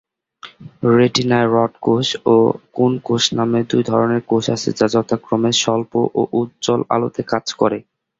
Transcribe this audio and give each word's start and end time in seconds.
রেটিনায় 0.97 1.47
rod 1.53 1.73
কোষ 1.85 2.07
ও 2.27 2.35
কোন 2.77 2.91
কোষ 3.03 3.23
নামে 3.37 3.59
দুই 3.69 3.83
ধরনের 3.89 4.21
কোষ 4.29 4.45
আছে 4.55 4.69
যা 4.79 4.87
যথাক্রমে 4.93 5.51
স্বল্প 5.61 5.91
ও 6.11 6.21
উজ্জ্বল 6.39 6.81
আলোতে 6.95 7.21
কাজ 7.31 7.45
করে। 7.59 7.77